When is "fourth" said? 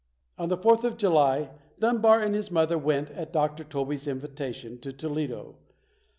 0.57-0.83